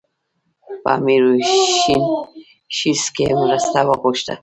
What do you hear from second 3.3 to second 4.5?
مرسته وغوښته.